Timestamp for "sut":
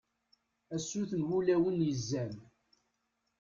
0.87-1.11